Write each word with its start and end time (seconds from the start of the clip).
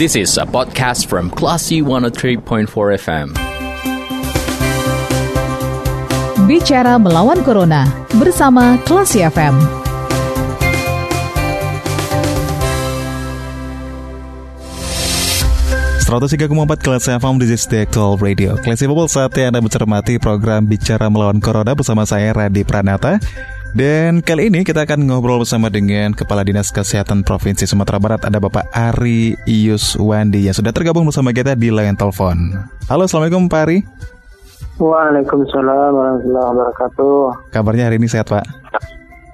This 0.00 0.16
is 0.16 0.40
a 0.40 0.48
podcast 0.48 1.12
from 1.12 1.28
Classy 1.28 1.84
103.4 1.84 2.40
FM. 2.72 3.36
Bicara 6.48 6.96
melawan 6.96 7.44
Corona 7.44 7.84
bersama 8.16 8.80
Classy 8.88 9.20
FM. 9.20 9.60
empat 16.08 16.80
kelas 16.80 17.04
FM 17.04 17.36
di 17.36 17.52
The 17.52 17.84
Actual 17.84 18.16
Radio 18.16 18.56
Classy 18.56 18.88
People 18.88 19.04
saatnya 19.04 19.52
Anda 19.52 19.60
mencermati 19.60 20.16
program 20.16 20.64
Bicara 20.64 21.12
Melawan 21.12 21.44
Corona 21.44 21.76
bersama 21.76 22.08
saya 22.08 22.32
Radi 22.32 22.64
Pranata 22.64 23.20
dan 23.72 24.18
kali 24.20 24.50
ini 24.50 24.66
kita 24.66 24.82
akan 24.82 25.06
ngobrol 25.06 25.42
bersama 25.42 25.70
dengan 25.70 26.10
Kepala 26.10 26.42
Dinas 26.42 26.74
Kesehatan 26.74 27.22
Provinsi 27.22 27.64
Sumatera 27.70 28.02
Barat 28.02 28.26
ada 28.26 28.42
Bapak 28.42 28.66
Ari 28.74 29.38
Wandi 29.98 30.50
yang 30.50 30.56
sudah 30.56 30.74
tergabung 30.74 31.06
bersama 31.06 31.30
kita 31.30 31.54
di 31.54 31.70
line 31.70 31.94
telepon. 31.94 32.66
Halo, 32.90 33.06
Assalamualaikum 33.06 33.46
Pak 33.46 33.62
Ari. 33.66 33.78
Waalaikumsalam 34.80 35.92
warahmatullahi 35.92 36.46
wabarakatuh. 36.56 37.16
Kabarnya 37.52 37.86
hari 37.86 38.00
ini 38.00 38.08
sehat 38.08 38.32
Pak? 38.32 38.44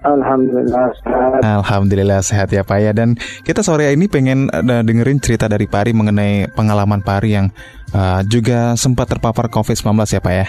Alhamdulillah 0.07 0.87
sehat. 1.03 1.41
Alhamdulillah 1.43 2.21
sehat 2.23 2.49
ya 2.55 2.63
Pak 2.63 2.79
ya. 2.83 2.93
Dan 2.95 3.19
kita 3.43 3.63
sore 3.63 3.91
ini 3.91 4.07
pengen 4.07 4.53
uh, 4.53 4.83
dengerin 4.83 5.19
cerita 5.19 5.51
dari 5.51 5.67
Pak 5.67 5.87
Ari 5.87 5.93
mengenai 5.95 6.51
pengalaman 6.55 7.03
Pak 7.03 7.17
Ari 7.23 7.31
yang 7.35 7.47
uh, 7.95 8.23
juga 8.27 8.75
sempat 8.79 9.11
terpapar 9.11 9.51
COVID-19 9.51 9.87
ya 10.07 10.21
Pak 10.23 10.35
ya. 10.35 10.47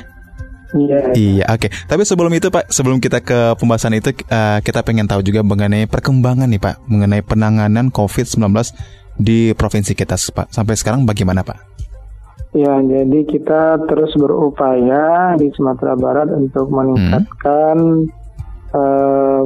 Iya. 0.75 1.15
Iya, 1.15 1.45
oke. 1.47 1.67
Okay. 1.67 1.69
Tapi 1.87 2.03
sebelum 2.03 2.31
itu 2.35 2.51
Pak, 2.51 2.67
sebelum 2.67 2.99
kita 2.99 3.23
ke 3.23 3.55
pembahasan 3.55 3.95
itu, 3.95 4.11
uh, 4.27 4.59
kita 4.59 4.83
pengen 4.83 5.07
tahu 5.07 5.23
juga 5.23 5.39
mengenai 5.39 5.87
perkembangan 5.87 6.49
nih 6.51 6.59
Pak, 6.59 6.75
mengenai 6.91 7.23
penanganan 7.23 7.87
COVID-19 7.87 8.51
di 9.15 9.55
provinsi 9.55 9.95
kita 9.95 10.19
Pak. 10.19 10.51
Sampai 10.51 10.75
sekarang 10.75 11.07
bagaimana 11.07 11.47
Pak? 11.47 11.79
Ya, 12.55 12.73
jadi 12.79 13.19
kita 13.27 13.85
terus 13.85 14.11
berupaya 14.17 15.35
di 15.37 15.51
Sumatera 15.53 15.93
Barat 15.93 16.31
untuk 16.31 16.71
meningkatkan 16.73 17.77
hmm. 18.07 18.73
uh, 18.73 19.43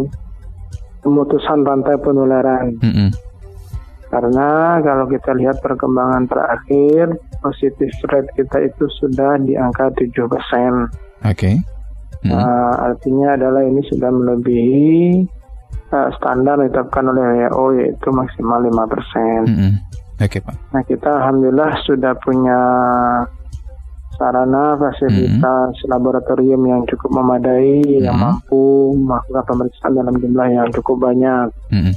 pemutusan 1.01 1.65
rantai 1.65 1.97
penularan. 1.99 2.77
Hmm. 2.79 3.11
Karena 4.11 4.79
kalau 4.83 5.05
kita 5.07 5.31
lihat 5.33 5.59
perkembangan 5.63 6.27
terakhir, 6.27 7.15
positif 7.41 7.89
rate 8.07 8.29
kita 8.37 8.57
itu 8.69 8.85
sudah 9.01 9.41
di 9.41 9.57
angka 9.57 9.89
7 9.97 10.13
persen. 10.29 10.71
Oke. 11.25 11.35
Okay. 11.35 11.55
Hmm. 12.21 12.37
Uh, 12.37 12.73
artinya 12.93 13.33
adalah 13.33 13.65
ini 13.65 13.81
sudah 13.89 14.13
melebihi 14.13 15.25
uh, 15.89 16.09
standar 16.21 16.61
ditetapkan 16.61 17.09
oleh 17.09 17.49
WHO 17.49 17.65
yaitu 17.81 18.07
maksimal 18.13 18.61
5%. 18.61 18.69
Hmm. 18.69 19.81
Oke, 20.21 20.37
okay, 20.37 20.39
Pak. 20.45 20.55
Nah, 20.69 20.85
kita 20.85 21.09
alhamdulillah 21.17 21.71
sudah 21.81 22.13
punya 22.21 22.59
sarana 24.21 24.77
fasilitas 24.77 25.73
hmm. 25.81 25.89
laboratorium 25.89 26.61
yang 26.69 26.81
cukup 26.85 27.09
memadai 27.09 27.81
hmm. 27.81 28.05
yang 28.05 28.17
mampu 28.21 28.93
melakukan 29.01 29.43
pemeriksaan 29.49 29.97
dalam 29.97 30.13
jumlah 30.21 30.47
yang 30.53 30.69
cukup 30.77 30.97
banyak. 31.01 31.49
Hmm. 31.73 31.93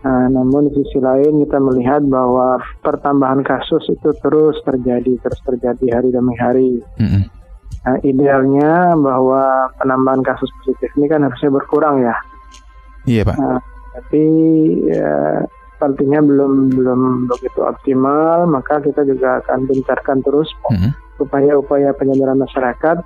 Nah, 0.00 0.32
namun 0.32 0.72
di 0.72 0.80
sisi 0.80 0.96
lain 0.96 1.44
kita 1.44 1.60
melihat 1.60 2.00
bahwa 2.08 2.56
pertambahan 2.80 3.44
kasus 3.44 3.84
itu 3.92 4.10
terus 4.24 4.56
terjadi, 4.64 5.12
terus 5.20 5.40
terjadi 5.44 6.00
hari 6.00 6.08
demi 6.08 6.34
hari. 6.40 6.80
Hmm. 6.96 7.28
Nah, 7.84 7.96
idealnya 8.04 8.96
bahwa 8.96 9.72
penambahan 9.76 10.24
kasus 10.24 10.48
positif 10.60 10.88
ini 10.96 11.08
kan 11.08 11.24
harusnya 11.24 11.52
berkurang 11.52 12.00
ya. 12.00 12.16
Iya 13.08 13.22
pak. 13.28 13.36
Nah, 13.36 13.60
tapi 13.96 14.24
ya, 14.88 15.44
sepertinya 15.80 16.20
belum 16.20 16.76
belum 16.76 17.00
begitu 17.32 17.64
optimal, 17.64 18.44
maka 18.44 18.84
kita 18.84 19.00
juga 19.08 19.40
akan 19.40 19.64
gencarkan 19.64 20.20
terus 20.20 20.48
mm-hmm. 20.68 20.92
upaya-upaya 21.24 21.96
penyadaran 21.96 22.36
masyarakat, 22.36 23.00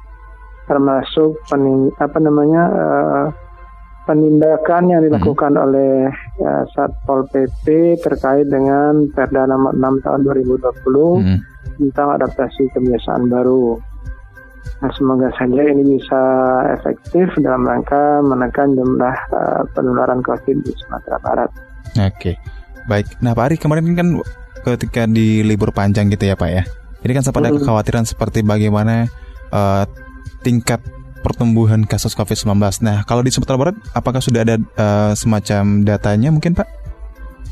termasuk 0.67 1.39
pening, 1.47 1.95
apa 2.03 2.19
namanya 2.19 2.63
uh, 2.75 3.25
penindakan 4.05 4.93
yang 4.93 5.01
dilakukan 5.05 5.53
mm-hmm. 5.57 5.67
oleh 5.69 5.95
uh, 6.45 6.65
Satpol 6.73 7.29
PP 7.29 7.97
terkait 8.01 8.47
dengan 8.49 9.09
Perda 9.13 9.49
nomor 9.49 9.75
6 9.77 10.05
tahun 10.05 10.21
2020 10.25 10.61
mm-hmm. 10.61 11.39
tentang 11.81 12.09
adaptasi 12.21 12.69
kebiasaan 12.73 13.29
baru. 13.29 13.81
Nah, 14.81 14.93
semoga 14.97 15.29
saja 15.37 15.63
ini 15.65 15.97
bisa 15.97 16.23
efektif 16.77 17.33
dalam 17.41 17.65
rangka 17.65 18.21
menekan 18.21 18.77
jumlah 18.77 19.17
uh, 19.33 19.63
penularan 19.73 20.21
COVID 20.21 20.61
di 20.61 20.73
Sumatera 20.77 21.17
Barat. 21.21 21.51
Oke, 22.01 22.37
baik. 22.89 23.21
Nah 23.25 23.33
Pak 23.33 23.45
Ari 23.49 23.57
kemarin 23.57 23.97
kan 23.97 24.09
ketika 24.65 25.05
di 25.09 25.45
libur 25.45 25.73
panjang 25.73 26.09
gitu 26.13 26.29
ya 26.29 26.37
Pak 26.37 26.51
ya, 26.51 26.63
ini 27.05 27.13
kan 27.13 27.23
sempat 27.25 27.49
ada 27.49 27.57
kekhawatiran 27.57 28.05
seperti 28.09 28.41
bagaimana 28.41 29.09
uh, 29.53 29.85
tingkat 30.41 30.81
pertumbuhan 31.25 31.89
kasus 31.89 32.13
COVID-19. 32.13 32.53
Nah 32.85 33.09
kalau 33.09 33.25
di 33.25 33.33
Sumatera 33.33 33.57
Barat, 33.57 33.77
apakah 33.97 34.21
sudah 34.21 34.45
ada 34.45 34.61
uh, 34.77 35.17
semacam 35.17 35.89
datanya 35.89 36.29
mungkin 36.29 36.53
Pak? 36.53 36.69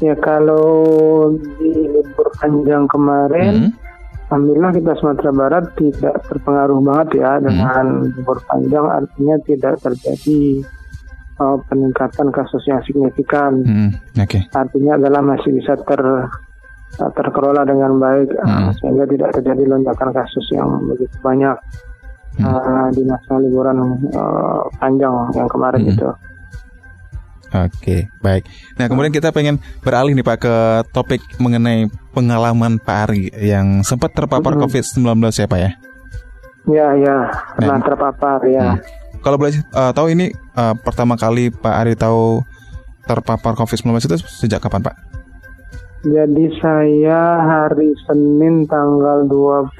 Ya 0.05 0.13
kalau 0.21 1.33
di 1.57 1.73
libur 1.89 2.29
panjang 2.37 2.85
kemarin. 2.93 3.73
Hmm 3.73 3.93
Alhamdulillah 4.33 4.73
kita 4.73 4.93
Sumatera 4.97 5.29
Barat 5.29 5.65
tidak 5.77 6.17
terpengaruh 6.25 6.81
banget 6.81 7.21
ya 7.21 7.37
hmm. 7.37 7.45
dengan 7.45 7.85
libur 8.17 8.41
panjang 8.49 8.87
artinya 8.89 9.37
tidak 9.45 9.75
terjadi 9.85 10.41
uh, 11.37 11.61
peningkatan 11.69 12.33
kasus 12.33 12.65
yang 12.65 12.81
signifikan. 12.89 13.61
Hmm. 13.61 13.91
Okay. 14.17 14.49
Artinya 14.57 14.97
adalah 14.97 15.21
masih 15.21 15.53
bisa 15.53 15.77
ter 15.85 16.01
uh, 16.01 17.11
terkelola 17.13 17.69
dengan 17.69 18.01
baik 18.01 18.33
hmm. 18.33 18.73
sehingga 18.81 19.05
tidak 19.05 19.37
terjadi 19.37 19.69
lonjakan 19.69 20.11
kasus 20.17 20.49
yang 20.49 20.81
begitu 20.89 21.13
banyak 21.21 21.57
hmm. 22.39 22.45
uh, 22.45 22.89
di 22.93 23.03
masa 23.05 23.33
liburan 23.41 23.77
uh, 24.13 24.63
panjang 24.79 25.13
yang 25.37 25.49
kemarin 25.49 25.83
hmm. 25.83 25.93
itu. 25.97 26.09
Oke, 27.53 28.09
baik. 28.25 28.49
Nah, 28.81 28.89
kemudian 28.89 29.13
kita 29.13 29.29
pengen 29.29 29.61
beralih 29.85 30.17
nih 30.17 30.25
Pak 30.25 30.39
ke 30.41 30.57
topik 30.89 31.21
mengenai 31.37 31.85
pengalaman 32.17 32.81
Pak 32.81 32.99
Ari 33.09 33.29
yang 33.45 33.85
sempat 33.85 34.17
terpapar 34.17 34.57
hmm. 34.57 34.65
COVID-19 34.65 35.05
ya 35.29 35.49
Pak 35.49 35.61
ya? 35.61 35.71
Ya, 36.63 36.89
ya, 36.97 37.17
pernah 37.59 37.77
nah, 37.77 37.85
terpapar 37.85 38.41
ya. 38.49 38.67
Hmm. 38.73 38.79
Kalau 39.21 39.37
boleh 39.37 39.53
uh, 39.77 39.93
tahu 39.93 40.17
ini 40.17 40.33
uh, 40.57 40.73
pertama 40.81 41.21
kali 41.21 41.53
Pak 41.53 41.75
Ari 41.85 41.93
tahu 41.93 42.41
terpapar 43.05 43.53
COVID-19 43.53 44.01
itu 44.01 44.17
sejak 44.25 44.65
kapan 44.65 44.89
Pak? 44.89 44.97
Jadi 46.03 46.51
saya 46.59 47.39
hari 47.47 47.95
Senin 48.09 48.67
tanggal 48.67 49.23
20 49.29 49.79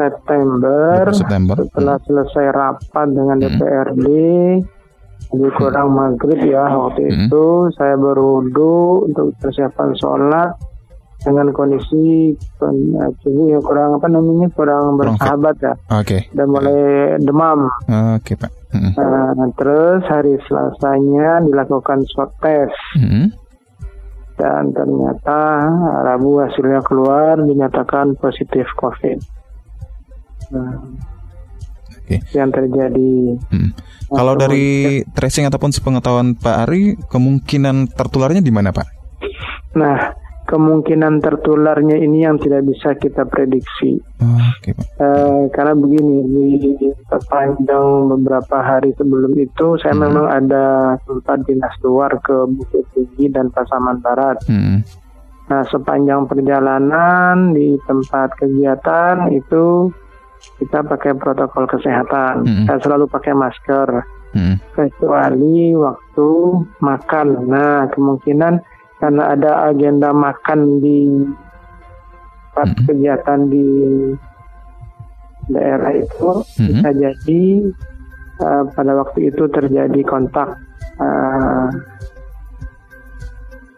September, 0.00 1.12
20 1.12 1.20
September. 1.20 1.56
setelah 1.68 1.96
hmm. 2.00 2.06
selesai 2.08 2.46
rapat 2.56 3.06
dengan 3.12 3.36
DPRD 3.36 4.06
hmm 4.08 4.80
jadi 5.30 5.48
kurang 5.54 5.94
maghrib 5.94 6.40
ya 6.42 6.66
waktu 6.66 7.06
hmm. 7.06 7.30
itu 7.30 7.46
saya 7.78 7.94
berwudu 7.94 9.06
untuk 9.06 9.30
persiapan 9.38 9.94
sholat 9.94 10.50
dengan 11.20 11.52
kondisi 11.52 12.32
tubuh 13.20 13.46
yang 13.52 13.60
kurang 13.60 14.00
apa 14.00 14.08
namanya 14.08 14.48
kurang 14.56 14.96
bersahabat 14.96 15.54
ya. 15.60 15.74
Oke. 15.92 16.02
Okay. 16.02 16.20
Dan 16.32 16.48
mulai 16.48 17.14
demam. 17.20 17.68
Oke 18.16 18.34
okay, 18.34 18.34
pak. 18.40 18.50
Hmm. 18.72 18.96
Nah, 18.96 19.50
terus 19.54 20.00
hari 20.08 20.40
Selasanya 20.48 21.44
dilakukan 21.44 22.08
swab 22.10 22.32
test. 22.40 22.74
Hmm. 22.96 23.30
Dan 24.40 24.72
ternyata 24.72 25.68
Rabu 26.08 26.40
hasilnya 26.40 26.80
keluar 26.88 27.36
dinyatakan 27.36 28.16
positif 28.16 28.64
COVID. 28.80 29.39
Nah, 30.50 30.82
okay. 32.10 32.18
yang 32.34 32.50
terjadi. 32.50 33.38
Hmm. 33.50 33.70
Kalau 34.10 34.34
dari 34.34 35.00
tracing 35.14 35.46
ataupun 35.46 35.70
sepengetahuan 35.70 36.34
Pak 36.34 36.56
Ari, 36.66 36.98
kemungkinan 37.06 37.94
tertularnya 37.94 38.42
di 38.42 38.50
mana 38.50 38.74
Pak? 38.74 38.86
Nah, 39.78 40.18
kemungkinan 40.50 41.22
tertularnya 41.22 41.94
ini 41.94 42.26
yang 42.26 42.34
tidak 42.42 42.66
bisa 42.66 42.98
kita 42.98 43.22
prediksi. 43.30 44.02
Oh, 44.18 44.42
okay, 44.58 44.74
Pak. 44.74 44.86
Uh, 44.98 45.46
karena 45.54 45.78
begini, 45.78 46.26
di 46.58 46.90
sepanjang 47.06 48.10
beberapa 48.10 48.58
hari 48.58 48.90
sebelum 48.98 49.30
itu, 49.38 49.78
saya 49.78 49.94
hmm. 49.94 50.02
memang 50.02 50.26
ada 50.26 50.98
tempat 51.06 51.46
dinas 51.46 51.74
luar 51.86 52.10
ke 52.18 52.34
Bukit 52.50 52.82
Tinggi 52.90 53.30
dan 53.30 53.54
Pasaman 53.54 54.02
Barat. 54.02 54.42
Hmm. 54.50 54.82
Nah, 55.50 55.62
sepanjang 55.70 56.26
perjalanan 56.26 57.54
di 57.54 57.78
tempat 57.86 58.34
kegiatan 58.38 59.30
itu 59.34 59.90
kita 60.58 60.84
pakai 60.84 61.16
protokol 61.16 61.68
kesehatan. 61.68 62.44
Hmm. 62.44 62.66
Saya 62.68 62.78
selalu 62.84 63.04
pakai 63.08 63.32
masker. 63.36 63.88
Hmm. 64.30 64.56
Kecuali 64.72 65.74
waktu 65.74 66.30
makan. 66.78 67.28
Nah, 67.50 67.90
kemungkinan 67.90 68.62
karena 69.00 69.22
ada 69.32 69.72
agenda 69.72 70.12
makan 70.12 70.78
di 70.78 71.24
tempat 72.50 72.76
hmm. 72.76 72.86
kegiatan 72.92 73.40
di 73.48 73.68
daerah 75.48 75.92
itu 75.96 76.30
hmm. 76.44 76.66
bisa 76.68 76.88
jadi 76.92 77.44
uh, 78.44 78.64
pada 78.76 78.92
waktu 79.00 79.32
itu 79.32 79.48
terjadi 79.48 80.00
kontak 80.04 80.60
uh, 81.00 81.68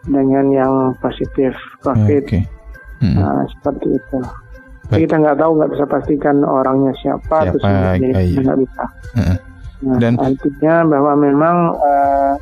dengan 0.03 0.45
yang 0.51 0.73
positif 0.99 1.55
COVID. 1.81 2.23
Okay. 2.27 2.43
Hmm. 2.99 3.15
Nah, 3.15 3.47
seperti 3.47 3.95
itu. 3.95 4.19
Baik. 4.91 5.07
Kita 5.07 5.15
nggak 5.15 5.37
tahu, 5.39 5.51
nggak 5.57 5.71
bisa 5.73 5.85
pastikan 5.87 6.35
orangnya 6.43 6.91
siapa, 6.99 7.47
siapa 7.47 7.51
terus 7.55 7.63
iya. 7.63 8.41
nggak 8.43 8.59
bisa. 8.59 8.83
Nah, 9.83 9.97
Dan 9.99 10.15
artinya 10.15 10.75
bahwa 10.87 11.13
memang 11.19 11.55
uh, 11.75 12.33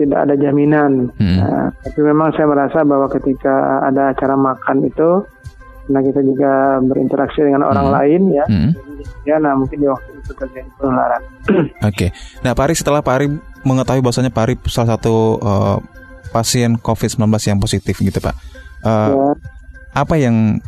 tidak 0.00 0.18
ada 0.26 0.34
jaminan. 0.34 1.12
Hmm. 1.20 1.38
Nah, 1.38 1.66
tapi 1.84 2.00
memang 2.02 2.34
saya 2.34 2.46
merasa 2.50 2.82
bahwa 2.82 3.06
ketika 3.12 3.84
ada 3.86 4.10
acara 4.10 4.34
makan 4.34 4.88
itu, 4.88 5.22
nah 5.92 6.00
kita 6.00 6.20
juga 6.24 6.80
berinteraksi 6.80 7.44
dengan 7.44 7.62
orang 7.68 7.86
hmm. 7.86 7.94
lain 7.94 8.22
ya, 8.32 8.46
hmm. 8.48 8.70
ya, 9.28 9.36
nah 9.38 9.52
mungkin 9.54 9.84
di 9.84 9.88
waktu 9.88 10.10
itu 10.18 10.32
terjadi 10.34 10.68
penularan. 10.80 11.22
Oke, 11.52 11.68
okay. 11.84 12.08
nah 12.42 12.56
Pak 12.56 12.72
Ari 12.72 12.74
setelah 12.74 13.00
Pak 13.04 13.14
Ari 13.14 13.28
mengetahui 13.62 14.02
bahwasanya 14.02 14.32
Pak 14.34 14.44
Ari 14.48 14.54
salah 14.66 14.98
satu 14.98 15.38
uh, 15.38 15.78
pasien 16.34 16.80
COVID-19 16.80 17.22
yang 17.46 17.60
positif 17.62 17.94
gitu 18.00 18.18
Pak, 18.18 18.34
uh, 18.82 19.08
ya. 19.12 19.53
Apa 19.94 20.14
yang 20.18 20.58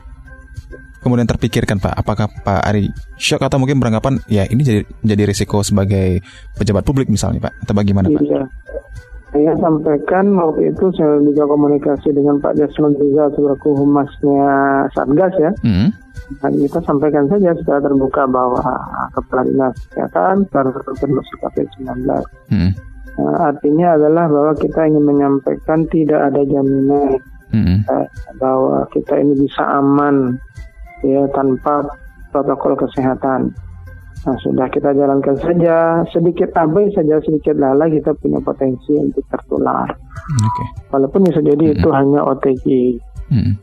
kemudian 1.03 1.27
terpikirkan 1.27 1.79
Pak? 1.83 1.95
Apakah 1.99 2.27
Pak 2.31 2.63
Ari 2.67 2.91
shock 3.19 3.43
atau 3.43 3.59
mungkin 3.59 3.79
beranggapan 3.79 4.23
ya 4.27 4.47
ini 4.47 4.63
jadi 4.63 4.83
jadi 5.03 5.23
risiko 5.27 5.63
sebagai 5.67 6.23
pejabat 6.59 6.83
publik 6.83 7.11
misalnya 7.11 7.51
Pak 7.51 7.67
atau 7.67 7.75
bagaimana 7.75 8.11
Pak? 8.11 8.23
Iya 8.23 8.43
saya 9.37 9.53
sampaikan 9.61 10.33
waktu 10.33 10.73
itu 10.73 10.89
saya 10.97 11.21
juga 11.21 11.45
komunikasi 11.45 12.09
dengan 12.17 12.41
Pak 12.41 12.57
Jasman 12.57 12.97
juga 12.97 13.29
selaku 13.37 13.77
humasnya 13.77 14.49
Satgas 14.97 15.35
ya. 15.37 15.53
Hmm. 15.61 15.93
Dan 16.41 16.53
kita 16.57 16.81
sampaikan 16.89 17.29
saja 17.29 17.53
secara 17.53 17.85
terbuka 17.85 18.25
bahwa 18.25 18.65
Kepala 19.13 19.45
Dinas 19.45 19.77
Kesehatan 19.93 20.49
baru 20.49 20.73
terkonfirmasi 20.73 21.33
COVID-19. 21.45 21.87
Hmm. 22.49 22.71
Nah, 23.17 23.37
artinya 23.53 23.97
adalah 24.01 24.25
bahwa 24.29 24.53
kita 24.57 24.89
ingin 24.89 25.05
menyampaikan 25.05 25.85
tidak 25.93 26.33
ada 26.33 26.41
jaminan 26.41 27.21
hmm. 27.53 27.79
eh, 27.87 28.07
bahwa 28.39 28.87
kita 28.91 29.19
ini 29.19 29.35
bisa 29.47 29.63
aman 29.63 30.39
ya 31.05 31.27
tanpa 31.35 31.85
protokol 32.33 32.75
kesehatan. 32.79 33.53
Nah, 34.27 34.35
sudah 34.43 34.67
kita 34.75 34.91
jalankan 34.91 35.39
saja, 35.39 36.03
sedikit 36.11 36.51
abai 36.59 36.91
saja, 36.91 37.23
sedikit 37.23 37.55
lala 37.63 37.87
kita 37.87 38.11
punya 38.19 38.43
potensi 38.43 38.91
untuk 38.99 39.23
tertular. 39.31 39.87
Okay. 40.35 40.67
Walaupun 40.91 41.31
bisa 41.31 41.39
jadi 41.39 41.63
-hmm. 41.71 41.75
itu 41.79 41.89
hanya 41.95 42.21
OTG. 42.27 42.67
-hmm. 43.31 43.55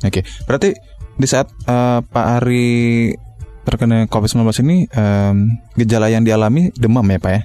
Oke, 0.00 0.10
okay. 0.10 0.22
berarti 0.48 0.74
di 1.14 1.26
saat 1.28 1.46
uh, 1.70 2.02
Pak 2.02 2.26
Ari 2.42 3.14
terkena 3.62 4.10
COVID-19 4.10 4.42
ini, 4.66 4.88
um, 4.90 5.60
gejala 5.78 6.10
yang 6.10 6.26
dialami 6.26 6.74
demam 6.74 7.06
ya 7.06 7.20
Pak 7.22 7.30
ya? 7.30 7.42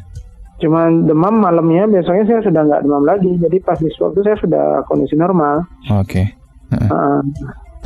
Cuman 0.59 1.03
demam 1.03 1.35
malamnya, 1.35 1.87
biasanya 1.89 2.23
saya 2.27 2.39
sudah 2.43 2.61
nggak 2.63 2.83
demam 2.87 3.03
lagi. 3.03 3.31
Jadi 3.35 3.57
pas 3.59 3.79
di 3.79 3.91
swab 3.91 4.15
itu 4.15 4.23
saya 4.23 4.37
sudah 4.39 4.65
kondisi 4.87 5.19
normal. 5.19 5.67
Oke. 5.91 6.31
Okay. 6.71 6.85
Uh, 6.89 7.21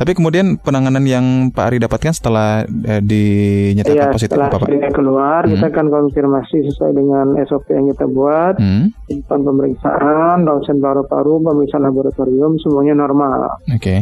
tapi 0.00 0.16
kemudian 0.16 0.56
penanganan 0.56 1.04
yang 1.04 1.52
Pak 1.52 1.64
Ari 1.68 1.76
dapatkan 1.76 2.16
setelah 2.16 2.64
eh, 2.64 3.04
dinyatakan 3.04 4.00
ya, 4.00 4.08
positif 4.08 4.32
setelah 4.32 4.48
apa 4.48 4.64
Pak? 4.64 4.96
keluar, 4.96 5.44
hmm. 5.44 5.52
kita 5.52 5.66
akan 5.76 5.86
konfirmasi 5.92 6.56
sesuai 6.72 6.92
dengan 6.96 7.36
SOP 7.44 7.68
yang 7.68 7.84
kita 7.92 8.08
buat, 8.08 8.56
hmm. 8.56 8.96
pemeriksaan, 9.28 10.48
ronsen 10.48 10.80
paru-paru, 10.80 11.44
pemeriksaan 11.44 11.84
laboratorium, 11.84 12.56
semuanya 12.64 12.96
normal. 12.96 13.60
Oke. 13.68 13.76
Okay. 13.76 14.00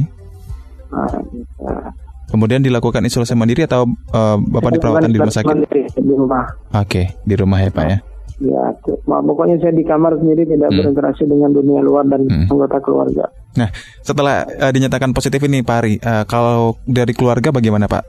Nah, 0.95 1.91
Kemudian 2.29 2.61
dilakukan 2.61 3.03
isolasi 3.03 3.33
mandiri 3.33 3.65
atau 3.65 3.89
uh, 3.89 4.37
Bapak 4.39 4.77
di 4.77 4.79
perawatan 4.79 5.11
di 5.11 5.19
rumah 5.19 5.35
sakit? 5.35 5.49
Mandiri, 5.49 5.83
di 5.97 6.15
rumah. 6.15 6.45
Oke, 6.77 6.85
okay, 6.85 7.05
di 7.27 7.35
rumah 7.35 7.59
ya 7.59 7.75
Pak 7.75 7.85
ya. 7.91 7.99
Ya, 8.39 8.71
pokoknya 9.03 9.59
saya 9.59 9.75
di 9.75 9.83
kamar 9.83 10.15
sendiri 10.15 10.47
tidak 10.47 10.71
hmm. 10.71 10.79
berinteraksi 10.79 11.27
dengan 11.27 11.51
dunia 11.51 11.83
luar 11.83 12.07
dan 12.07 12.23
hmm. 12.23 12.47
anggota 12.47 12.79
keluarga. 12.79 13.27
Nah, 13.59 13.67
setelah 14.07 14.47
uh, 14.47 14.71
dinyatakan 14.71 15.11
positif 15.11 15.43
ini 15.43 15.67
Pak 15.67 15.77
Ari, 15.83 15.95
uh, 15.99 16.23
kalau 16.23 16.79
dari 16.87 17.11
keluarga 17.19 17.51
bagaimana 17.51 17.91
Pak? 17.91 18.05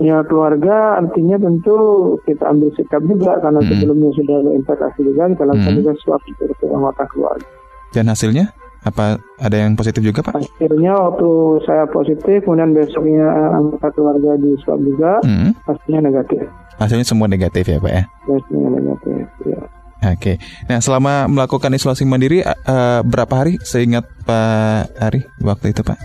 Ya 0.00 0.24
keluarga 0.26 0.96
artinya 0.96 1.36
tentu 1.36 1.76
kita 2.24 2.50
ambil 2.50 2.72
sikap 2.74 3.04
juga 3.04 3.36
karena 3.38 3.60
hmm. 3.62 3.68
sebelumnya 3.68 4.10
sudah 4.16 4.36
berinvestasi 4.42 5.00
juga 5.06 5.22
kita 5.28 5.44
lakukan 5.44 5.70
hmm. 5.70 5.80
juga 5.84 5.92
swab 6.02 6.22
untuk 6.26 6.70
anggota 6.72 7.04
keluarga. 7.14 7.48
Dan 7.94 8.10
hasilnya 8.10 8.50
apa 8.80 9.20
ada 9.36 9.56
yang 9.56 9.76
positif 9.76 10.00
juga 10.00 10.24
Pak? 10.24 10.40
Hasilnya 10.40 10.92
waktu 10.96 11.30
saya 11.68 11.84
positif, 11.88 12.44
kemudian 12.44 12.72
besoknya 12.72 13.28
anggota 13.52 13.92
keluarga 13.92 14.40
di 14.40 14.56
swab 14.64 14.80
juga, 14.80 15.20
hmm. 15.20 15.52
hasilnya 15.68 16.00
negatif. 16.08 16.42
Hasilnya 16.80 17.04
semua 17.04 17.28
negatif 17.28 17.68
ya 17.68 17.76
Pak 17.76 17.92
ya? 17.92 18.02
Hasilnya 18.24 18.68
negatif, 18.72 19.24
ya. 19.44 19.60
Oke, 20.00 20.40
nah 20.64 20.80
selama 20.80 21.28
melakukan 21.28 21.76
isolasi 21.76 22.08
mandiri 22.08 22.40
uh, 22.40 23.04
berapa 23.04 23.34
hari 23.36 23.60
seingat 23.60 24.08
Pak 24.24 24.96
Ari 24.96 25.28
waktu 25.44 25.76
itu 25.76 25.84
Pak? 25.84 25.98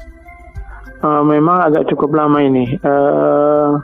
Uh, 0.99 1.23
memang 1.23 1.71
agak 1.71 1.87
cukup 1.87 2.11
lama 2.11 2.43
ini. 2.43 2.75
Uh, 2.83 3.79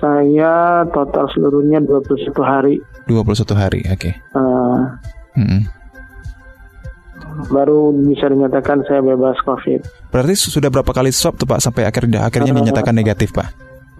saya 0.00 0.84
total 0.96 1.28
seluruhnya 1.36 1.84
21 1.84 2.32
hari. 2.40 2.80
21 3.04 3.52
hari, 3.52 3.80
oke. 3.84 4.00
Okay. 4.00 4.14
Uh, 4.32 4.96
hmm. 5.36 5.68
Baru 7.50 7.92
bisa 7.94 8.30
dinyatakan 8.30 8.84
saya 8.86 9.00
bebas 9.02 9.38
COVID. 9.44 10.10
Berarti 10.10 10.34
sudah 10.36 10.70
berapa 10.70 10.90
kali 10.90 11.10
swab 11.10 11.36
tuh 11.36 11.48
Pak 11.48 11.60
sampai 11.62 11.86
akhirnya 11.86 12.24
akhirnya 12.26 12.54
uh, 12.54 12.58
dinyatakan 12.62 12.94
negatif 12.94 13.34
Pak? 13.34 13.48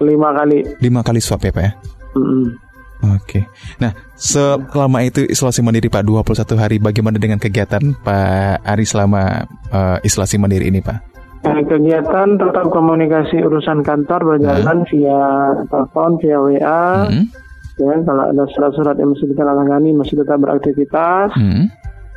Lima 0.03 0.35
kali. 0.35 0.65
Lima 0.83 1.01
kali 1.07 1.21
swab 1.23 1.43
ya 1.45 1.53
Pak 1.55 1.63
ya? 1.63 1.73
Mm 2.15 2.65
Oke. 3.05 3.45
Nah, 3.85 3.93
selama 4.17 5.05
itu 5.05 5.29
isolasi 5.29 5.61
mandiri 5.61 5.93
Pak 5.93 6.09
21 6.09 6.57
hari, 6.57 6.77
bagaimana 6.81 7.21
dengan 7.21 7.37
kegiatan 7.37 7.93
Pak 8.01 8.65
Ari 8.65 8.87
selama 8.89 9.45
uh, 9.69 10.01
isolasi 10.01 10.41
mandiri 10.41 10.73
ini 10.73 10.81
Pak? 10.81 11.13
Nah, 11.45 11.61
kegiatan 11.69 12.41
tetap 12.41 12.67
komunikasi 12.73 13.45
urusan 13.45 13.85
kantor 13.85 14.37
berjalan 14.37 14.81
hmm. 14.81 14.89
via 14.89 15.21
telepon, 15.69 16.11
via 16.17 16.39
WA. 16.41 16.85
Hmm. 17.05 17.29
Ya, 17.75 17.95
kalau 18.07 18.25
ada 18.31 18.45
surat-surat 18.55 18.97
yang 18.97 19.13
mesti 19.13 19.29
ditandatangani 19.29 19.91
masih 19.93 20.15
tetap 20.25 20.41
beraktivitas. 20.41 21.37
Hmm. 21.37 21.69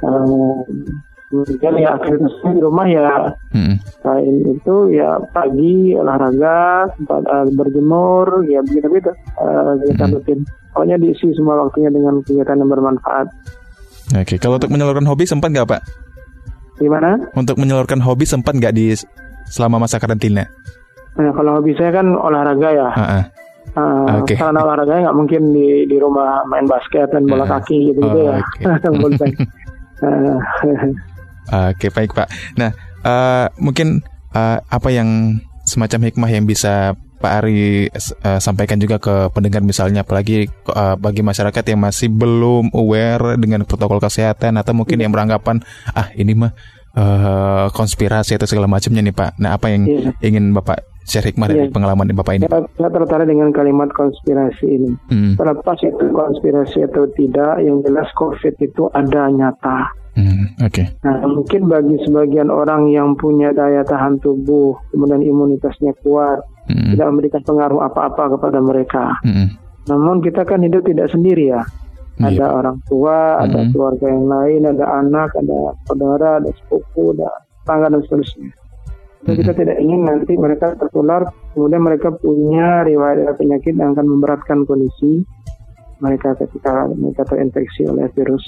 Uh, 0.06 0.64
kemudian 1.28 1.74
ya 1.76 1.90
aktivitasnya 2.00 2.52
di 2.56 2.62
rumah 2.64 2.88
ya 2.88 3.36
hmm. 3.52 3.76
selain 4.00 4.36
itu 4.48 4.76
ya 4.96 5.20
pagi 5.36 5.92
olahraga 5.92 6.88
sempat 6.96 7.22
uh, 7.28 7.48
berjemur 7.52 8.48
ya 8.48 8.64
begitu 8.64 8.88
begitu 8.88 9.12
uh, 9.36 9.76
kegiatan 9.84 10.08
hmm. 10.08 10.16
rutin 10.16 10.40
pokoknya 10.72 10.96
diisi 11.04 11.28
semua 11.36 11.60
waktunya 11.68 11.92
dengan 11.92 12.24
kegiatan 12.24 12.56
yang 12.56 12.72
bermanfaat 12.72 13.28
oke 14.16 14.24
okay. 14.24 14.40
kalau 14.40 14.56
untuk 14.56 14.72
menyalurkan 14.72 15.04
hobi 15.04 15.28
sempat 15.28 15.52
nggak 15.52 15.68
pak 15.68 15.82
gimana 16.80 17.20
untuk 17.36 17.60
menyalurkan 17.60 18.00
hobi 18.00 18.24
sempat 18.24 18.56
nggak 18.56 18.72
di 18.72 18.96
selama 19.52 19.84
masa 19.84 20.00
karantina 20.00 20.48
nah 21.20 21.36
kalau 21.36 21.60
hobi 21.60 21.76
saya 21.76 21.92
kan 21.92 22.08
olahraga 22.16 22.70
ya 22.72 22.90
uh 22.96 23.04
-uh. 23.04 23.26
Uh, 23.78 24.26
okay. 24.26 24.34
Karena 24.34 24.66
olahraga 24.66 25.06
nggak 25.06 25.14
mungkin 25.14 25.54
di 25.54 25.86
di 25.86 26.02
rumah 26.02 26.42
main 26.50 26.66
basket 26.66 27.14
dan 27.14 27.30
bola 27.30 27.46
uh, 27.46 27.60
kaki 27.60 27.94
gitu 27.94 28.00
gitu 28.00 28.20
oh, 28.26 28.34
ya. 28.34 28.42
Okay. 28.42 28.66
Oke 31.48 31.88
baik 31.92 32.12
Pak. 32.12 32.28
Nah 32.60 32.72
uh, 33.04 33.48
mungkin 33.58 34.04
uh, 34.36 34.58
apa 34.68 34.90
yang 34.92 35.40
semacam 35.68 36.12
hikmah 36.12 36.30
yang 36.32 36.46
bisa 36.48 36.96
Pak 37.18 37.32
Ari 37.42 37.90
uh, 37.90 38.38
sampaikan 38.38 38.78
juga 38.78 39.02
ke 39.02 39.34
pendengar 39.34 39.66
misalnya 39.66 40.06
apalagi 40.06 40.46
uh, 40.70 40.94
bagi 40.96 41.26
masyarakat 41.26 41.64
yang 41.66 41.82
masih 41.82 42.14
belum 42.14 42.70
aware 42.78 43.42
dengan 43.42 43.66
protokol 43.66 43.98
kesehatan 43.98 44.54
atau 44.62 44.78
mungkin 44.78 45.02
yang 45.02 45.10
beranggapan 45.10 45.66
ah 45.98 46.14
ini 46.14 46.38
mah 46.38 46.54
uh, 46.94 47.74
konspirasi 47.74 48.38
atau 48.38 48.46
segala 48.46 48.70
macamnya 48.70 49.02
nih 49.02 49.16
Pak. 49.18 49.42
Nah 49.42 49.58
apa 49.58 49.74
yang 49.74 49.90
yeah. 49.90 50.14
ingin 50.22 50.54
Bapak 50.54 50.97
share 51.08 51.24
hikmah 51.24 51.48
dari 51.48 51.66
iya. 51.66 51.72
pengalaman 51.72 52.12
Bapak 52.12 52.34
ini? 52.36 52.46
Saya 52.52 52.90
tertarik 52.92 53.32
dengan 53.32 53.56
kalimat 53.56 53.88
konspirasi 53.96 54.68
ini. 54.68 54.92
Hmm. 55.08 55.34
Terlepas 55.40 55.80
itu 55.80 56.06
konspirasi 56.12 56.84
atau 56.84 57.08
tidak, 57.16 57.64
yang 57.64 57.80
jelas 57.82 58.12
COVID 58.20 58.54
itu 58.60 58.92
ada 58.92 59.32
nyata. 59.32 59.88
Hmm, 60.20 60.50
Oke. 60.66 60.84
Okay. 60.84 60.86
Nah, 61.08 61.24
mungkin 61.30 61.72
bagi 61.72 61.96
sebagian 62.04 62.52
orang 62.52 62.92
yang 62.92 63.16
punya 63.16 63.56
daya 63.56 63.86
tahan 63.88 64.20
tubuh, 64.20 64.76
kemudian 64.92 65.24
imunitasnya 65.24 65.96
kuat, 66.04 66.44
hmm. 66.68 66.98
tidak 66.98 67.08
memberikan 67.08 67.42
pengaruh 67.48 67.80
apa-apa 67.88 68.36
kepada 68.36 68.60
mereka. 68.60 69.16
Hmm. 69.24 69.56
Namun 69.88 70.20
kita 70.20 70.44
kan 70.44 70.60
hidup 70.60 70.84
tidak 70.84 71.08
sendiri 71.14 71.56
ya. 71.56 71.64
Yeah. 72.18 72.34
Ada 72.34 72.46
orang 72.50 72.78
tua, 72.90 73.46
ada 73.46 73.62
hmm. 73.62 73.70
keluarga 73.72 74.10
yang 74.10 74.26
lain, 74.26 74.62
ada 74.66 74.86
anak, 75.06 75.30
ada 75.38 75.60
saudara, 75.86 76.42
ada 76.42 76.50
sepupu, 76.50 77.14
ada 77.14 77.30
tangga 77.64 77.94
dan 77.94 78.02
seterusnya. 78.02 78.50
Hmm. 79.28 79.36
kita 79.36 79.52
tidak 79.60 79.78
ingin 79.84 80.08
nanti 80.08 80.40
mereka 80.40 80.72
tertular, 80.80 81.28
kemudian 81.52 81.84
mereka 81.84 82.16
punya 82.16 82.88
riwayat 82.88 83.36
penyakit 83.36 83.76
yang 83.76 83.92
akan 83.92 84.08
memberatkan 84.08 84.64
kondisi 84.64 85.28
mereka 86.00 86.32
ketika 86.40 86.88
mereka 86.96 87.28
terinfeksi 87.28 87.84
oleh 87.92 88.08
virus 88.16 88.46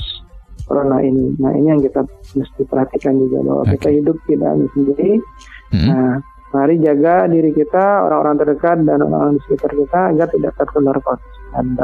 corona 0.64 1.04
ini. 1.04 1.36
Nah 1.36 1.52
ini 1.52 1.68
yang 1.76 1.82
kita 1.84 2.08
mesti 2.32 2.64
perhatikan 2.64 3.20
juga 3.20 3.44
bahwa 3.44 3.64
okay. 3.68 3.76
kita 3.76 3.90
hidup 4.00 4.18
tidak 4.24 4.48
hanya 4.56 4.68
sendiri. 4.72 5.12
Hmm. 5.76 5.88
Nah 5.92 6.10
mari 6.56 6.76
jaga 6.80 7.28
diri 7.28 7.52
kita, 7.52 7.86
orang-orang 8.08 8.36
terdekat 8.40 8.78
dan 8.88 9.04
orang-orang 9.04 9.36
di 9.36 9.42
sekitar 9.52 9.72
kita 9.76 10.00
agar 10.16 10.28
tidak 10.32 10.54
tertular 10.56 10.96
COVID-19. 11.04 11.76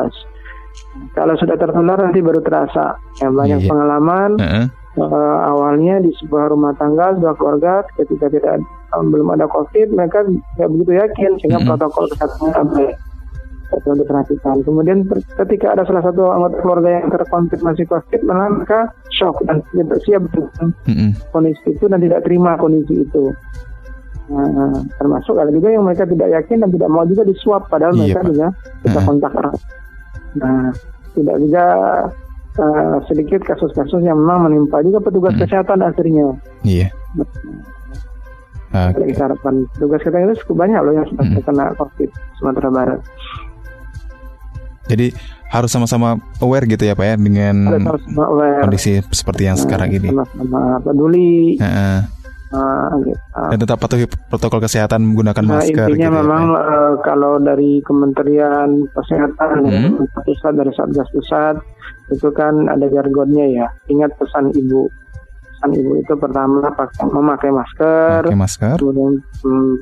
Kalau 1.11 1.35
sudah 1.35 1.55
tertular 1.59 1.97
nanti 1.99 2.19
baru 2.23 2.39
terasa. 2.39 2.95
Ya, 3.19 3.27
banyak 3.27 3.59
yeah. 3.59 3.67
pengalaman. 3.67 4.31
Uh 4.39 4.67
-uh. 4.97 5.37
Awalnya 5.51 6.03
di 6.03 6.11
sebuah 6.23 6.51
rumah 6.51 6.73
tangga, 6.79 7.15
sebuah 7.19 7.35
keluarga, 7.35 7.73
ketika 7.99 8.31
tidak 8.31 8.63
um, 8.95 9.11
belum 9.11 9.35
ada 9.35 9.45
COVID, 9.51 9.91
mereka 9.91 10.23
tidak 10.55 10.69
begitu 10.71 10.91
yakin 10.95 11.31
sehingga 11.39 11.59
-uh. 11.63 11.67
protokol 11.73 12.05
kesehatan 12.15 12.65
baik 12.71 12.95
perlu 13.69 14.01
diperhatikan. 14.01 14.61
Kemudian 14.61 14.97
ketika 15.09 15.73
ada 15.73 15.83
salah 15.87 16.03
satu 16.05 16.29
anggota 16.29 16.57
keluarga 16.61 16.89
yang 17.01 17.09
terkonfirmasi 17.09 17.83
COVID, 17.89 18.21
mereka 18.25 18.93
shock 19.11 19.41
dan 19.49 19.65
tidak 19.73 19.99
siap 20.05 20.23
dengan 20.29 20.67
mm-hmm. 20.85 21.09
kondisi 21.33 21.67
itu 21.73 21.85
dan 21.89 21.99
tidak 22.01 22.21
terima 22.23 22.55
kondisi 22.55 23.03
itu. 23.05 23.33
Nah, 24.25 24.73
termasuk 24.97 25.37
ada 25.37 25.53
juga 25.53 25.69
yang 25.69 25.85
mereka 25.85 26.09
tidak 26.09 26.33
yakin 26.33 26.65
dan 26.65 26.69
tidak 26.73 26.89
mau 26.89 27.05
juga 27.05 27.21
disuap 27.29 27.69
padahal 27.69 27.93
iya, 27.93 28.01
mereka 28.09 28.21
Pak. 28.21 28.29
juga 28.33 28.47
kita 28.81 28.99
kontak 29.05 29.33
erat. 29.37 29.59
Nah, 30.35 30.63
tidak 31.13 31.35
juga 31.45 31.65
uh, 32.59 32.97
sedikit 33.07 33.41
kasus-kasus 33.43 34.01
yang 34.03 34.17
memang 34.19 34.49
menimpa 34.51 34.81
juga 34.83 34.99
petugas 35.03 35.33
hmm. 35.35 35.41
kesehatan 35.45 35.79
akhirnya. 35.83 36.27
Iya. 36.63 36.87
Okay. 38.75 39.15
Kita 39.15 39.31
harapkan 39.31 39.67
petugas 39.75 39.99
kesehatan 40.03 40.27
itu 40.31 40.35
cukup 40.43 40.55
banyak 40.67 40.79
loh 40.83 40.93
yang 40.95 41.07
sudah 41.07 41.25
hmm. 41.25 41.35
terkena 41.39 41.65
COVID 41.79 42.09
Sumatera 42.39 42.69
Barat. 42.71 42.99
Jadi 44.85 45.07
harus 45.49 45.71
sama-sama 45.71 46.19
aware 46.43 46.67
gitu 46.67 46.83
ya 46.83 46.93
Pak 46.93 47.05
ya 47.05 47.15
dengan 47.15 47.55
kondisi 48.61 49.01
seperti 49.09 49.47
yang 49.47 49.57
nah, 49.57 49.63
sekarang 49.63 49.89
ini. 49.95 50.09
Sama-sama 50.11 50.61
peduli. 50.83 51.57
Uh 51.57 51.65
-uh. 51.65 51.99
Uh, 52.55 52.87
gitu. 53.03 53.19
Dan 53.51 53.57
tetap 53.59 53.77
patuhi 53.83 54.07
protokol 54.07 54.63
kesehatan 54.63 55.03
menggunakan 55.03 55.43
nah, 55.43 55.59
masker. 55.59 55.91
Intinya 55.91 56.07
gitu 56.07 56.19
memang 56.23 56.43
ya, 56.55 56.61
uh, 56.63 56.93
kalau 57.03 57.33
dari 57.43 57.83
Kementerian 57.83 58.69
Kesehatan, 58.95 59.51
ya, 59.67 59.79
hmm? 59.83 60.07
ya, 60.07 60.19
pusat 60.23 60.53
dari 60.55 60.71
Satgas 60.71 61.09
Pusat 61.11 61.55
itu 62.15 62.27
kan 62.31 62.71
ada 62.71 62.87
jargonnya 62.87 63.45
ya. 63.51 63.67
Ingat 63.91 64.15
pesan 64.15 64.55
ibu. 64.55 64.87
Pesan 65.51 65.71
ibu 65.75 65.91
itu 65.99 66.13
pertama 66.15 66.71
pakai 66.71 67.11
memakai 67.11 67.51
masker, 67.51 68.31
memakai 68.31 68.39
masker. 68.39 68.75
kemudian 68.79 69.13
hmm, 69.43 69.73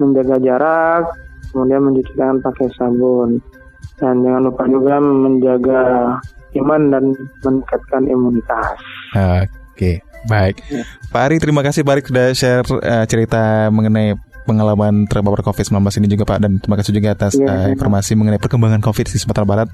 menjaga 0.00 0.36
jarak, 0.40 1.04
kemudian 1.52 1.80
mencuci 1.84 2.12
tangan 2.16 2.38
pakai 2.40 2.68
sabun 2.72 3.42
dan 3.98 4.14
jangan 4.26 4.42
lupa 4.50 4.64
juga 4.66 4.94
menjaga 4.98 5.82
iman 6.58 6.82
dan 6.90 7.04
meningkatkan 7.42 8.02
imunitas. 8.10 8.66
Oke, 9.74 10.02
baik. 10.28 10.56
Ya. 10.68 10.82
Pak 11.12 11.22
Ari, 11.30 11.36
terima 11.40 11.60
kasih 11.62 11.82
Pak 11.86 11.92
Ari 11.94 12.02
sudah 12.04 12.26
share 12.34 12.66
uh, 12.66 13.04
cerita 13.06 13.68
mengenai 13.70 14.18
pengalaman 14.44 15.08
terpapar 15.08 15.40
COVID-19 15.40 15.80
ini 16.04 16.08
juga 16.12 16.24
Pak 16.28 16.38
dan 16.44 16.60
terima 16.60 16.76
kasih 16.76 16.92
juga 16.92 17.16
atas 17.16 17.32
ya, 17.40 17.48
uh, 17.48 17.68
informasi 17.72 18.12
ya. 18.12 18.18
mengenai 18.20 18.40
perkembangan 18.40 18.80
COVID 18.84 19.06
di 19.08 19.18
Sumatera 19.18 19.48
Barat. 19.48 19.68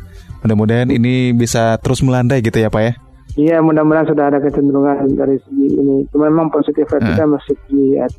Mudah-mudahan 0.47 0.88
ini 0.95 1.35
bisa 1.35 1.76
terus 1.83 2.00
melandai 2.07 2.40
gitu 2.40 2.57
ya 2.62 2.71
Pak 2.71 2.83
ya. 2.83 2.92
Iya, 3.38 3.57
mudah-mudahan 3.62 4.11
sudah 4.11 4.26
ada 4.26 4.38
kecenderungan 4.42 5.14
dari 5.14 5.38
segi 5.47 5.66
ini. 5.78 6.02
Cuma 6.11 6.26
memang 6.26 6.50
positif 6.50 6.87
rate 6.90 7.14
kita 7.14 7.25
uh. 7.26 7.30
masih 7.30 7.57
di 7.71 7.95
7%. 7.95 8.11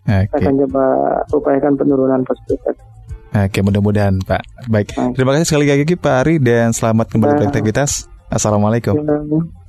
Okay. 0.00 0.26
Kita 0.26 0.36
akan 0.42 0.54
coba 0.66 0.84
upayakan 1.30 1.72
penurunan 1.78 2.20
positif 2.26 2.58
rate. 2.66 2.82
Oke, 3.30 3.62
mudah-mudahan 3.62 4.18
Pak. 4.26 4.66
Baik, 4.66 4.90
terima 5.14 5.38
kasih 5.38 5.46
sekali 5.46 5.70
lagi 5.70 5.94
Pak 5.94 6.14
Ari 6.26 6.42
dan 6.42 6.74
selamat 6.74 7.14
kembali 7.14 7.38
beraktivitas. 7.38 8.10
Assalamualaikum. 8.26 8.98
Ya, 8.98 9.18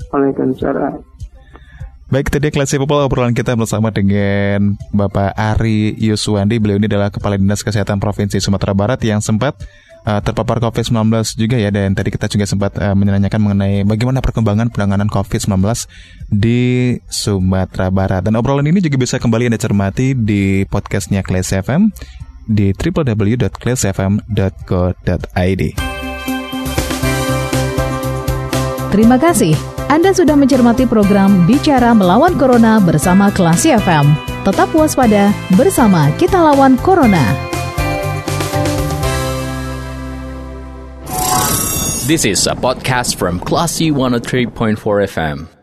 Waalaikumsalam. 0.09 1.10
Baik, 2.11 2.27
tadi 2.27 2.51
kelas 2.51 2.75
People 2.75 3.07
obrolan 3.07 3.31
kita 3.31 3.55
bersama 3.55 3.87
dengan 3.87 4.75
Bapak 4.91 5.31
Ari 5.31 5.95
Yuswandi. 5.95 6.59
Beliau 6.59 6.75
ini 6.75 6.91
adalah 6.91 7.07
Kepala 7.07 7.39
Dinas 7.39 7.63
Kesehatan 7.63 8.03
Provinsi 8.03 8.43
Sumatera 8.43 8.75
Barat 8.75 8.99
yang 9.07 9.23
sempat 9.23 9.55
uh, 10.03 10.19
terpapar 10.19 10.59
COVID-19 10.59 11.07
juga 11.39 11.55
ya. 11.55 11.71
Dan 11.71 11.95
tadi 11.95 12.11
kita 12.11 12.27
juga 12.27 12.43
sempat 12.43 12.75
uh, 12.83 12.91
menanyakan 12.99 13.39
mengenai 13.39 13.87
bagaimana 13.87 14.19
perkembangan 14.19 14.75
penanganan 14.75 15.07
COVID-19 15.07 15.55
di 16.27 16.99
Sumatera 17.07 17.87
Barat. 17.87 18.27
Dan 18.27 18.35
obrolan 18.35 18.67
ini 18.67 18.83
juga 18.83 18.99
bisa 18.99 19.15
kembali 19.15 19.47
Anda 19.47 19.63
cermati 19.63 20.11
di 20.11 20.67
podcastnya 20.67 21.23
Kelas 21.23 21.55
FM 21.55 21.95
di 22.43 22.75
www.clasfm.co.id. 22.75 25.63
Terima 28.91 29.15
kasih. 29.15 29.55
Anda 29.91 30.15
sudah 30.15 30.39
mencermati 30.39 30.87
program 30.87 31.43
Bicara 31.43 31.91
Melawan 31.91 32.39
Corona 32.39 32.79
bersama 32.79 33.27
Klasi 33.27 33.75
FM. 33.75 34.07
Tetap 34.47 34.71
waspada, 34.71 35.35
bersama 35.59 36.07
kita 36.15 36.39
lawan 36.39 36.79
Corona. 36.79 37.19
This 42.07 42.23
is 42.23 42.47
a 42.47 42.55
podcast 42.55 43.19
from 43.19 43.43
Classy 43.43 43.91
103.4 43.91 44.79
FM. 45.11 45.60